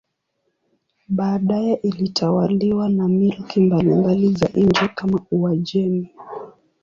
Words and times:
Baadaye 1.09 1.73
ilitawaliwa 1.73 2.89
na 2.89 3.07
milki 3.07 3.59
mbalimbali 3.61 4.33
za 4.33 4.49
nje 4.55 4.87
kama 4.95 5.19
Uajemi. 5.31 6.15